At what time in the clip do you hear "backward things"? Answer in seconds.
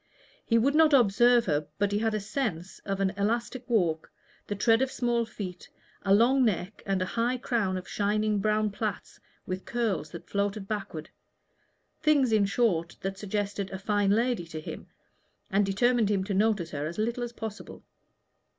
10.67-12.31